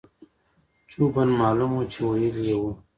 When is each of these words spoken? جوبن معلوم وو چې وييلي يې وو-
جوبن 0.91 1.27
معلوم 1.39 1.71
وو 1.75 1.89
چې 1.91 1.99
وييلي 2.09 2.43
يې 2.49 2.55
وو- 2.61 2.73